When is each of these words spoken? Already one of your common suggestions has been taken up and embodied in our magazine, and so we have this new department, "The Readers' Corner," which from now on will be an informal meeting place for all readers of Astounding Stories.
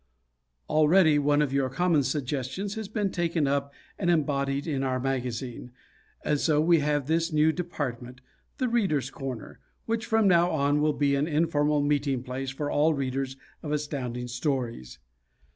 Already 0.67 1.19
one 1.19 1.43
of 1.43 1.53
your 1.53 1.69
common 1.69 2.01
suggestions 2.01 2.73
has 2.73 2.87
been 2.87 3.11
taken 3.11 3.45
up 3.45 3.71
and 3.99 4.09
embodied 4.09 4.65
in 4.65 4.81
our 4.81 4.99
magazine, 4.99 5.69
and 6.25 6.39
so 6.39 6.59
we 6.59 6.79
have 6.79 7.05
this 7.05 7.31
new 7.31 7.51
department, 7.51 8.19
"The 8.57 8.67
Readers' 8.67 9.11
Corner," 9.11 9.59
which 9.85 10.07
from 10.07 10.27
now 10.27 10.49
on 10.49 10.81
will 10.81 10.93
be 10.93 11.13
an 11.13 11.27
informal 11.27 11.81
meeting 11.83 12.23
place 12.23 12.49
for 12.49 12.71
all 12.71 12.95
readers 12.95 13.37
of 13.61 13.71
Astounding 13.71 14.27
Stories. 14.27 14.97